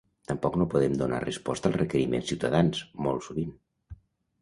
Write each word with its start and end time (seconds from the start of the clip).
Tampoc 0.29 0.55
no 0.61 0.65
podem 0.73 0.95
donar 1.01 1.19
resposta 1.27 1.71
als 1.73 1.79
requeriments 1.83 2.33
ciutadans, 2.35 2.83
molt 3.09 3.31
sovint. 3.31 3.57